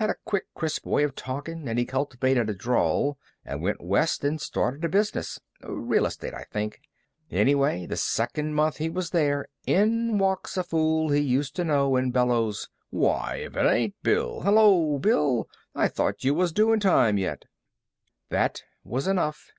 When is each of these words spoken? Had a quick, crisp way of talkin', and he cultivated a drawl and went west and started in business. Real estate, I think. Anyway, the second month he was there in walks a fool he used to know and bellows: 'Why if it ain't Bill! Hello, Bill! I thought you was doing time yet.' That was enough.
Had 0.00 0.10
a 0.10 0.16
quick, 0.24 0.46
crisp 0.56 0.84
way 0.86 1.04
of 1.04 1.14
talkin', 1.14 1.68
and 1.68 1.78
he 1.78 1.84
cultivated 1.84 2.50
a 2.50 2.52
drawl 2.52 3.16
and 3.44 3.62
went 3.62 3.80
west 3.80 4.24
and 4.24 4.40
started 4.40 4.84
in 4.84 4.90
business. 4.90 5.38
Real 5.62 6.04
estate, 6.04 6.34
I 6.34 6.46
think. 6.50 6.80
Anyway, 7.30 7.86
the 7.86 7.96
second 7.96 8.54
month 8.54 8.78
he 8.78 8.90
was 8.90 9.10
there 9.10 9.46
in 9.68 10.18
walks 10.18 10.56
a 10.56 10.64
fool 10.64 11.10
he 11.10 11.20
used 11.20 11.54
to 11.54 11.64
know 11.64 11.94
and 11.94 12.12
bellows: 12.12 12.68
'Why 12.90 13.36
if 13.44 13.54
it 13.56 13.68
ain't 13.70 13.94
Bill! 14.02 14.40
Hello, 14.40 14.98
Bill! 14.98 15.48
I 15.76 15.86
thought 15.86 16.24
you 16.24 16.34
was 16.34 16.50
doing 16.50 16.80
time 16.80 17.16
yet.' 17.16 17.44
That 18.30 18.64
was 18.82 19.06
enough. 19.06 19.52